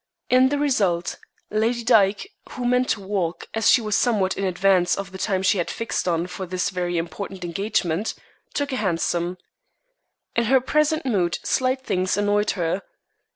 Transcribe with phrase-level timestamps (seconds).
[0.31, 1.17] In the result,
[1.51, 5.43] Lady Dyke, who meant to walk, as she was somewhat in advance of the time
[5.43, 8.15] she had fixed on for this very important engagement,
[8.55, 9.37] took a hansom.
[10.35, 12.81] In her present mood slight things annoyed her.